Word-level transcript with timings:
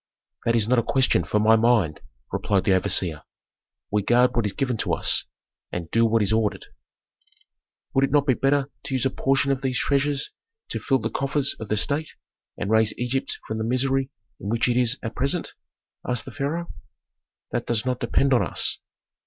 "That 0.45 0.55
is 0.55 0.67
not 0.67 0.79
a 0.79 0.81
question 0.81 1.23
for 1.23 1.39
my 1.39 1.55
mind," 1.55 1.99
replied 2.31 2.63
the 2.63 2.73
overseer. 2.73 3.21
"We 3.91 4.01
guard 4.01 4.35
what 4.35 4.47
is 4.47 4.53
given 4.53 4.75
to 4.77 4.93
us, 4.95 5.25
and 5.71 5.91
do 5.91 6.07
what 6.07 6.23
is 6.23 6.33
ordered." 6.33 6.65
"Would 7.93 8.05
it 8.05 8.11
not 8.11 8.25
be 8.25 8.33
better 8.33 8.71
to 8.85 8.95
use 8.95 9.05
a 9.05 9.11
portion 9.11 9.51
of 9.51 9.61
these 9.61 9.77
treasures 9.79 10.31
to 10.69 10.79
fill 10.79 10.97
the 10.97 11.11
coffers 11.11 11.53
of 11.59 11.67
the 11.69 11.77
state 11.77 12.15
and 12.57 12.71
raise 12.71 12.97
Egypt 12.97 13.37
from 13.47 13.59
the 13.59 13.63
misery 13.63 14.09
in 14.39 14.49
which 14.49 14.67
it 14.67 14.75
is 14.75 14.97
at 15.03 15.13
present?" 15.13 15.53
asked 16.03 16.25
the 16.25 16.31
pharaoh. 16.31 16.73
"That 17.51 17.67
does 17.67 17.85
not 17.85 17.99
depend 17.99 18.33
on 18.33 18.41
us." 18.43 18.79